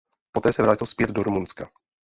Poté 0.33 0.53
se 0.53 0.61
vrátil 0.63 0.87
zpět 0.87 1.09
do 1.09 1.23
Rumunska. 1.23 1.69